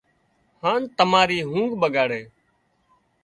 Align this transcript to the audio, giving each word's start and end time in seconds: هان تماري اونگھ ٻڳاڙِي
هان 0.63 0.81
تماري 0.97 1.39
اونگھ 1.49 1.75
ٻڳاڙِي 1.81 2.21